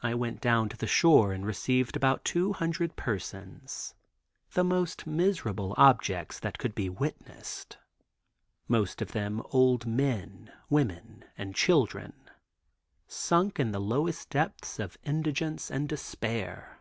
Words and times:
I 0.00 0.14
went 0.14 0.40
down 0.40 0.68
to 0.68 0.76
the 0.76 0.86
shore 0.86 1.32
and 1.32 1.44
received 1.44 1.96
about 1.96 2.24
200 2.24 2.94
persons, 2.94 3.96
the 4.52 4.62
most 4.62 5.08
miserable 5.08 5.74
objects 5.76 6.38
that 6.38 6.56
could 6.56 6.72
be 6.72 6.88
witnessed, 6.88 7.76
most 8.68 9.02
of 9.02 9.10
them 9.10 9.42
old 9.50 9.86
men, 9.86 10.52
women 10.70 11.24
and 11.36 11.52
children, 11.52 12.30
sunk 13.08 13.58
in 13.58 13.72
the 13.72 13.80
lowest 13.80 14.30
depths 14.30 14.78
of 14.78 14.96
indigence 15.02 15.68
and 15.68 15.88
despair. 15.88 16.78